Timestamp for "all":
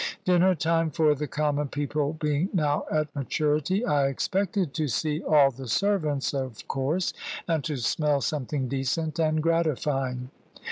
5.21-5.51